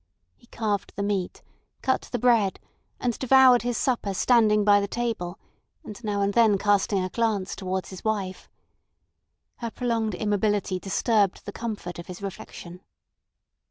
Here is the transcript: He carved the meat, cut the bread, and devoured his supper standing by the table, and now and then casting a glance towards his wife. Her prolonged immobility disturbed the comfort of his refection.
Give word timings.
He 0.35 0.47
carved 0.47 0.93
the 0.95 1.03
meat, 1.03 1.43
cut 1.83 2.09
the 2.11 2.17
bread, 2.17 2.59
and 2.99 3.15
devoured 3.19 3.61
his 3.61 3.77
supper 3.77 4.15
standing 4.15 4.63
by 4.65 4.81
the 4.81 4.87
table, 4.87 5.37
and 5.83 6.03
now 6.03 6.21
and 6.23 6.33
then 6.33 6.57
casting 6.57 7.03
a 7.03 7.09
glance 7.09 7.55
towards 7.55 7.91
his 7.91 8.03
wife. 8.03 8.49
Her 9.57 9.69
prolonged 9.69 10.15
immobility 10.15 10.79
disturbed 10.79 11.45
the 11.45 11.51
comfort 11.51 11.99
of 11.99 12.07
his 12.07 12.19
refection. 12.19 12.81